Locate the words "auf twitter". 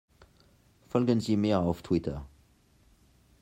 1.59-2.25